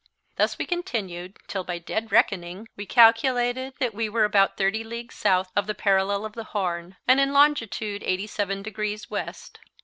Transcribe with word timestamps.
Thus 0.35 0.57
we 0.57 0.65
continued 0.65 1.37
till 1.45 1.63
by 1.63 1.77
dead 1.77 2.11
reckoning 2.11 2.67
we 2.75 2.87
calculated 2.87 3.75
that 3.77 3.93
we 3.93 4.09
were 4.09 4.23
about 4.25 4.57
thirty 4.57 4.83
leagues 4.83 5.13
south 5.13 5.51
of 5.55 5.67
the 5.67 5.75
parallel 5.75 6.25
of 6.25 6.33
the 6.33 6.43
Horn, 6.57 6.95
and 7.07 7.19
in 7.19 7.33
longitude 7.33 8.01
eighty 8.01 8.25
seven 8.25 8.63
degrees 8.63 9.11
west. 9.11 9.59